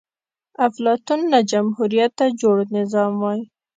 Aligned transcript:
افلاطون 0.67 1.19
له 1.33 1.39
جمهوريته 1.51 2.25
جوړ 2.41 2.57
نظام 2.77 3.11
وای 3.21 3.41